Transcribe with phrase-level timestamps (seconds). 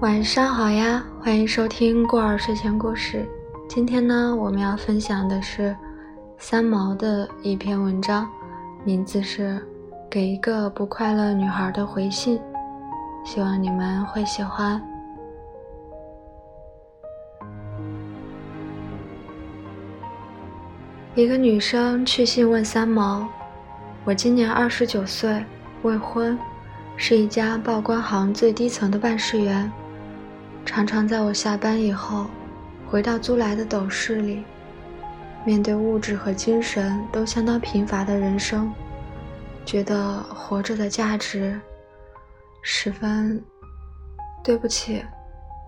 [0.00, 3.28] 晚上好呀，欢迎收听过儿睡前故事。
[3.68, 5.76] 今天呢，我们要分享的是
[6.38, 8.26] 三毛的一篇文章，
[8.82, 9.56] 名字是
[10.08, 12.38] 《给一个不快乐女孩的回信》，
[13.26, 14.80] 希望你们会喜欢。
[21.14, 23.28] 一个女生去信问三毛
[24.06, 25.44] ：“我今年二十九岁，
[25.82, 26.38] 未婚，
[26.96, 29.70] 是一家报关行最低层的办事员。”
[30.64, 32.26] 常常在我下班以后，
[32.88, 34.44] 回到租来的斗室里，
[35.44, 38.72] 面对物质和精神都相当贫乏的人生，
[39.64, 41.60] 觉得活着的价值
[42.62, 43.42] 十分。
[44.42, 45.04] 对不起，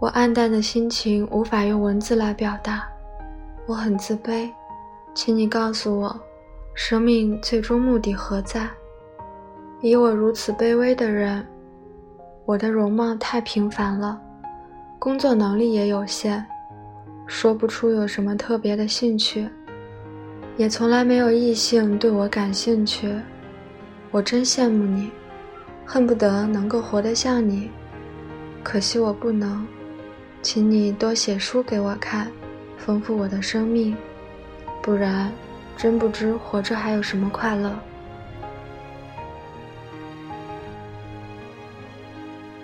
[0.01, 2.89] 我暗淡的心情无法用文字来表达，
[3.67, 4.51] 我很自卑，
[5.15, 6.21] 请你告诉我，
[6.75, 8.69] 生命最终目的何在？
[9.83, 11.47] 以我如此卑微的人，
[12.47, 14.21] 我的容貌太平凡了。
[15.03, 16.45] 工作能力也有限，
[17.27, 19.49] 说不出有什么特别的兴趣，
[20.57, 23.13] 也从来没有异性对我感兴趣。
[24.13, 25.11] 我真羡慕你，
[25.85, 27.69] 恨不得能够活得像你，
[28.63, 29.67] 可惜我不能。
[30.41, 32.31] 请你多写书给我看，
[32.79, 33.97] 丰富我的生命，
[34.81, 35.33] 不然
[35.77, 37.77] 真不知活着还有什么快乐。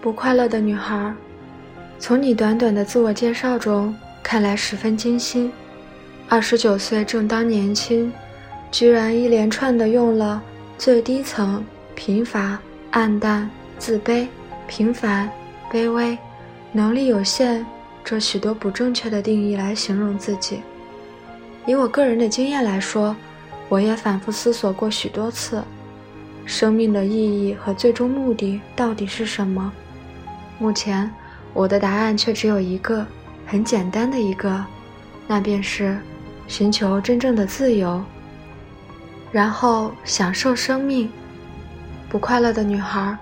[0.01, 1.13] 不快乐的女孩。
[2.01, 5.51] 从你短短的自我介绍中看来，十分精心。
[6.29, 8.13] 二十九岁正当年轻，
[8.71, 10.41] 居然一连串的用了
[10.77, 12.59] 最低层、贫乏、
[12.93, 14.29] 暗淡、自卑、
[14.69, 15.29] 平凡、
[15.73, 16.17] 卑微、
[16.71, 17.67] 能力有限
[18.05, 20.61] 这许多不正确的定义来形容自己。
[21.67, 23.17] 以我个人的经验来说，
[23.69, 25.63] 我也反复思索过许多次：
[26.47, 29.73] 生命的意义和最终目的到底是什么？
[30.61, 31.11] 目前。
[31.53, 33.07] 我的答案却只有一个，
[33.47, 34.65] 很简单的一个，
[35.27, 35.99] 那便是
[36.47, 38.03] 寻求真正的自由，
[39.33, 41.11] 然后享受生命。
[42.09, 43.17] 不快乐的女孩，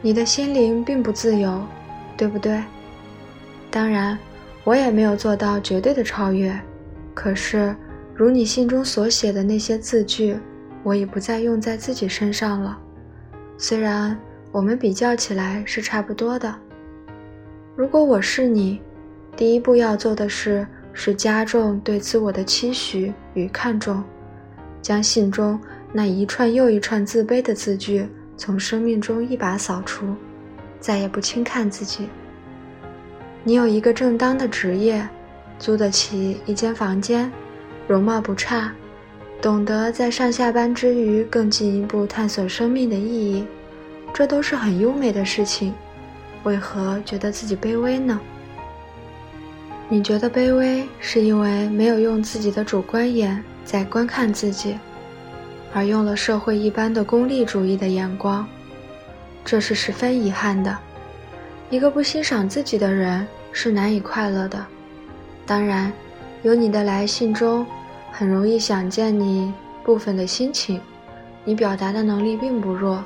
[0.00, 1.60] 你的心灵并不自由，
[2.16, 2.62] 对不对？
[3.70, 4.16] 当然，
[4.62, 6.56] 我也没有做到绝对的超越。
[7.12, 7.74] 可是，
[8.14, 10.38] 如你信中所写的那些字句，
[10.82, 12.78] 我已不再用在自己身上了。
[13.58, 14.16] 虽然
[14.52, 16.54] 我们比较起来是差不多的。
[17.76, 18.80] 如果我是你，
[19.36, 24.00] 第一步要做的事是加重对自我的期许与看重，
[24.80, 25.58] 将信中
[25.92, 30.06] 那一串又一串自卑的字句从生命中一把扫除，
[30.78, 32.08] 再也不轻看自己。
[33.42, 35.04] 你有一个正当的职业，
[35.58, 37.28] 租得起一间房间，
[37.88, 38.72] 容貌不差，
[39.42, 43.44] 懂得在上下班之余更进一步探索生命的意义，
[44.12, 45.74] 这都是很优美的事情。
[46.44, 48.20] 为何觉得自己卑微呢？
[49.88, 54.78] 你觉得卑微，是因为没有用自己的主观眼在观看自己，
[55.72, 58.46] 而用了社会一般的功利主义的眼光，
[59.44, 60.76] 这是十分遗憾的。
[61.70, 64.64] 一个不欣赏自己的人是难以快乐的。
[65.46, 65.92] 当然，
[66.42, 67.66] 有你的来信中，
[68.12, 70.80] 很容易想见你部分的心情。
[71.44, 73.02] 你表达的能力并不弱，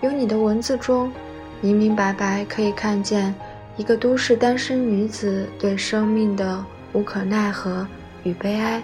[0.00, 1.12] 有你的文字中。
[1.60, 3.34] 明明白白可以看见
[3.76, 7.86] 一个都市单身女子对生命的无可奈何
[8.22, 8.82] 与悲哀，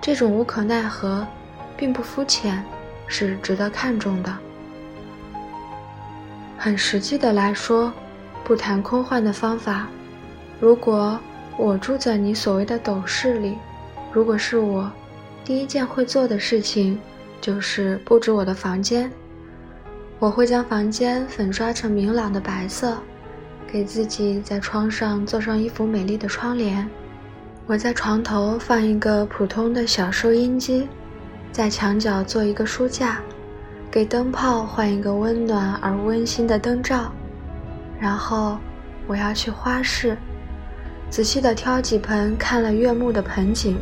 [0.00, 1.26] 这种无可奈何
[1.76, 2.62] 并不肤浅，
[3.06, 4.36] 是值得看重的。
[6.56, 7.92] 很实际的来说，
[8.44, 9.86] 不谈空幻的方法，
[10.60, 11.18] 如果
[11.56, 13.56] 我住在你所谓的斗室里，
[14.12, 14.90] 如果是我，
[15.44, 16.98] 第一件会做的事情
[17.40, 19.10] 就是布置我的房间。
[20.20, 22.98] 我会将房间粉刷成明朗的白色，
[23.70, 26.88] 给自己在窗上做上一幅美丽的窗帘。
[27.66, 30.88] 我在床头放一个普通的小收音机，
[31.52, 33.20] 在墙角做一个书架，
[33.92, 37.12] 给灯泡换一个温暖而温馨的灯罩。
[38.00, 38.58] 然后
[39.06, 40.18] 我要去花市，
[41.08, 43.78] 仔细地挑几盆看了悦目的盆景，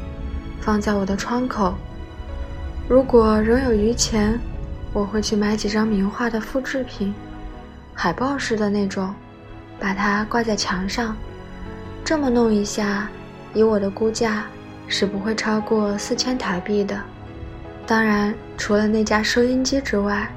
[0.60, 1.74] 放在我的窗口。
[2.86, 4.38] 如果仍有余钱。
[4.96, 7.14] 我会去买几张名画的复制品，
[7.92, 9.14] 海报式的那种，
[9.78, 11.14] 把它挂在墙上。
[12.02, 13.06] 这么弄一下，
[13.52, 14.46] 以我的估价
[14.88, 16.98] 是不会超过四千台币的。
[17.86, 20.32] 当然，除了那架收音机之外，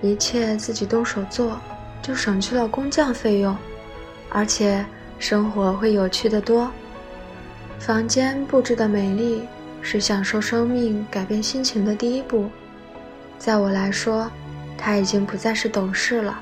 [0.00, 1.58] 一切自己动手做，
[2.00, 3.56] 就省去了工匠费用，
[4.28, 4.86] 而且
[5.18, 6.70] 生活会有趣的多。
[7.80, 9.42] 房间布置的美丽，
[9.82, 12.48] 是享受生命、改变心情的第一步。
[13.44, 14.26] 在我来说，
[14.74, 16.40] 他已经不再是懂事了。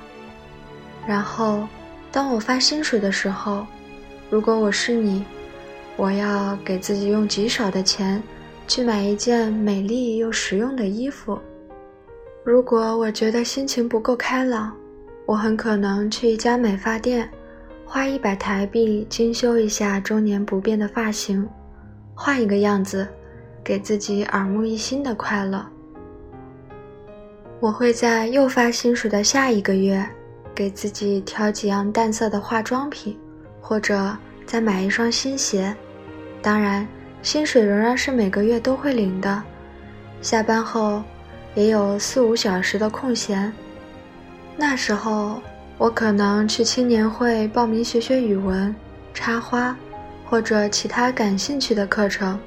[1.04, 1.66] 然后，
[2.12, 3.66] 当我发薪水的时候，
[4.30, 5.24] 如果我是你，
[5.96, 8.22] 我要给自己用极少的钱
[8.68, 11.36] 去买一件美丽又实用的衣服。
[12.44, 14.72] 如果我觉得心情不够开朗，
[15.26, 17.28] 我很可能去一家美发店，
[17.84, 21.44] 花一百台币精修一下中年不变的发型，
[22.14, 23.08] 换一个样子，
[23.64, 25.66] 给自己耳目一新的快乐。
[27.62, 30.04] 我会在又发薪水的下一个月。
[30.52, 33.16] 给自己挑几样淡色的化妆品，
[33.60, 34.14] 或者
[34.44, 35.74] 再买一双新鞋。
[36.42, 36.86] 当然，
[37.22, 39.42] 薪水仍然是每个月都会领的。
[40.20, 41.02] 下班后
[41.54, 43.50] 也有四五小时的空闲，
[44.56, 45.40] 那时候
[45.78, 48.74] 我可能去青年会报名学学语文、
[49.14, 49.74] 插花，
[50.28, 52.38] 或者其他感兴趣的课程。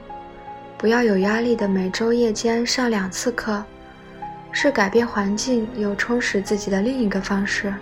[0.78, 3.64] 不要有压力的每周夜间上两次课，
[4.58, 7.74] 是改变环境又充实自己的另一个方式。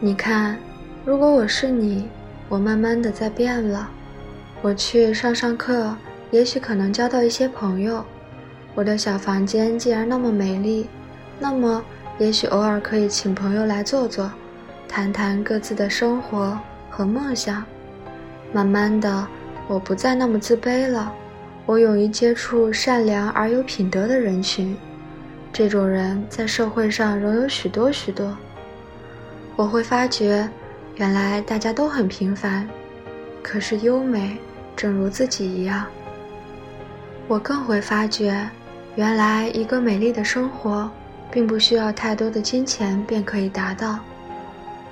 [0.00, 0.58] 你看，
[1.04, 2.08] 如果我是你，
[2.48, 3.88] 我慢慢的在变了。
[4.60, 5.96] 我去上上课，
[6.32, 8.04] 也许可能交到一些朋友。
[8.74, 10.88] 我的小房间既然那么美丽，
[11.38, 11.80] 那么
[12.18, 14.28] 也许偶尔可以请朋友来坐坐，
[14.88, 16.58] 谈谈各自的生活
[16.90, 17.64] 和梦想。
[18.52, 19.24] 慢慢的，
[19.68, 21.12] 我不再那么自卑了。
[21.66, 24.76] 我勇于接触善良而有品德的人群，
[25.54, 28.36] 这种人在社会上仍有许多许多。
[29.54, 30.48] 我会发觉，
[30.96, 32.68] 原来大家都很平凡，
[33.40, 34.36] 可是优美，
[34.74, 35.86] 正如自己一样。
[37.28, 38.50] 我更会发觉，
[38.96, 40.90] 原来一个美丽的生活，
[41.30, 44.00] 并不需要太多的金钱便可以达到。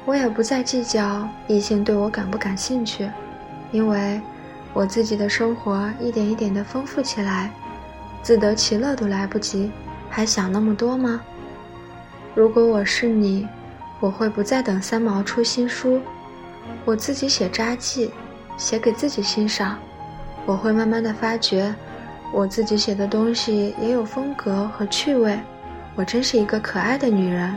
[0.05, 3.11] 我也不再计较异性对我感不感兴趣，
[3.73, 4.23] 因为
[4.73, 7.51] 我自己的生活一点一点的丰富起来，
[8.23, 9.73] 自得其乐都来不及，
[10.13, 11.21] 还想那么多吗？
[12.35, 13.49] 如果我是你。
[13.99, 16.01] 我会不再等三毛出新书，
[16.85, 18.11] 我自己写札记，
[18.57, 19.79] 写给自己欣赏。
[20.45, 21.73] 我会慢慢的发觉，
[22.33, 25.39] 我自己写的东西也有风格和趣味。
[25.95, 27.57] 我真是一个可爱的女人。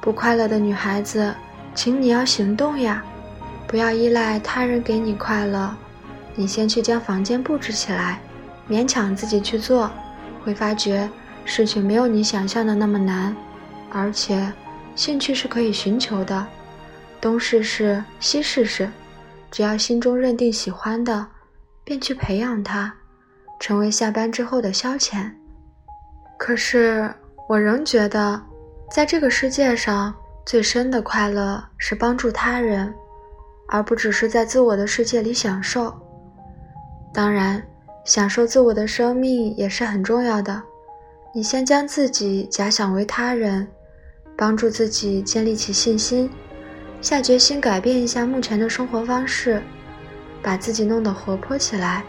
[0.00, 1.32] 不快乐的女孩子，
[1.72, 3.04] 请你要行动呀，
[3.68, 5.72] 不要依赖他人给你快乐。
[6.34, 8.18] 你先去将房间布置起来，
[8.68, 9.88] 勉强自己去做，
[10.46, 11.10] 会发觉
[11.44, 13.34] 事情没有你想象的那么难，
[13.90, 14.50] 而且。
[14.94, 16.46] 兴趣是可以寻求的，
[17.20, 18.90] 东试试西试试，
[19.50, 21.26] 只要心中认定喜欢的，
[21.84, 22.94] 便去培养它，
[23.60, 25.30] 成为下班之后的消遣。
[26.38, 27.12] 可是
[27.46, 28.40] 我仍觉得，
[28.90, 30.14] 在这个世界上
[30.46, 32.94] 最深的快乐是帮助他人，
[33.68, 35.94] 而不只是在自我的世界里享受。
[37.12, 37.62] 当然，
[38.06, 40.62] 享受自我的生命也是很重要的。
[41.34, 43.68] 你先将自己假想为他人。
[44.38, 46.28] 帮助自己建立起信心，
[47.00, 49.62] 下决心改变一下目前的生活方式，
[50.42, 52.04] 把自己弄得活泼起来，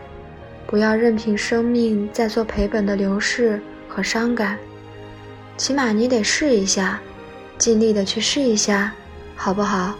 [0.67, 4.57] 不要任凭生命在做赔本的流逝和伤感。
[5.55, 6.99] 起码你得试一下，
[7.57, 8.91] 尽力的去试一下，
[9.33, 9.95] 好不好？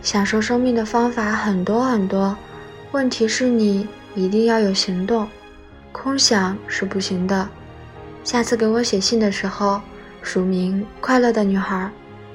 [0.00, 2.34] 享受生命的方法很多很多，
[2.92, 5.28] 问题是你一定要有行动，
[5.92, 7.48] 空想是不行的。
[8.22, 9.80] 下次给我写信的时候。
[10.26, 11.90] 署名快乐的女孩，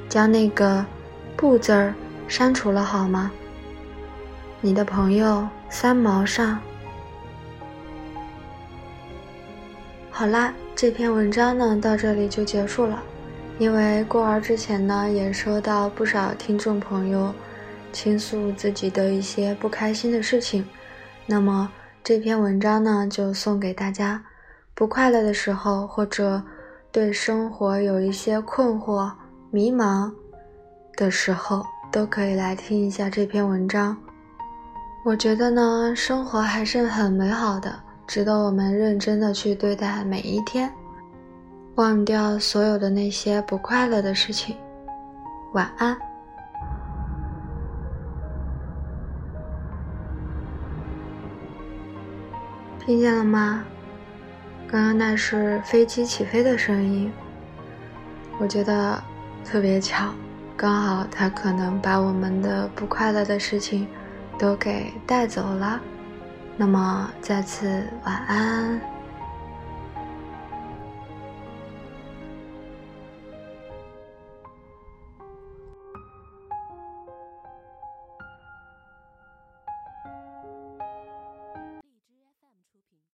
[0.08, 0.86] 将那个
[1.36, 1.92] “不”字儿
[2.28, 3.32] 删除了好吗？
[4.62, 6.60] 你的朋友三毛上。
[10.12, 13.02] 好啦，这篇文章呢到这里就结束了。
[13.58, 17.34] 因为过儿之前呢也收到不少听众朋友
[17.92, 20.64] 倾诉自己的一些不开心的事情，
[21.30, 21.72] 那么
[22.04, 24.22] 这篇文章呢就送给大家。
[24.74, 26.42] 不快乐的时候或者。
[26.92, 29.12] 对生活有一些困惑、
[29.52, 30.12] 迷茫
[30.98, 33.96] 的时候，都可以来听一下这篇文章。
[35.06, 40.74] 我觉得呢，生活还是很美好的，值得我们认真的去对待每一天，
[41.76, 44.56] 忘掉所有的那些不快乐的事情。
[45.54, 45.96] 晚安，
[52.90, 53.64] 听见了吗？
[54.68, 57.14] 刚刚那是飞机起飞的声音，
[58.40, 59.00] 我觉得
[59.46, 60.12] 特别巧，
[60.58, 63.88] 刚好它可能把我们的不快乐的事情
[64.40, 65.80] 都给带走了。
[66.58, 68.82] 那么，再次晚安。